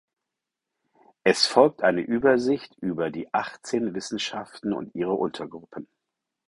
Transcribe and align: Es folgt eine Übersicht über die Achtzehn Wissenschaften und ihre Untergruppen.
Es 1.23 1.45
folgt 1.45 1.83
eine 1.83 2.01
Übersicht 2.01 2.75
über 2.81 3.11
die 3.11 3.31
Achtzehn 3.35 3.93
Wissenschaften 3.93 4.73
und 4.73 4.95
ihre 4.95 5.13
Untergruppen. 5.13 5.87